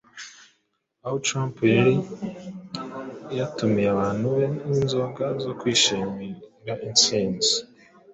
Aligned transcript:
aho 1.03 1.15
Trump 1.27 1.55
yari 1.75 1.95
yatumiye 3.37 3.87
abantu 3.95 4.25
be 4.37 4.45
n'inzoga 4.67 5.25
zo 5.43 5.51
kwishimira 5.59 6.73
intsinzi 6.87 7.53